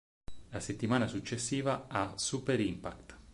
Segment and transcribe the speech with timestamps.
[0.49, 3.17] La settimana successiva, a "Super Impact!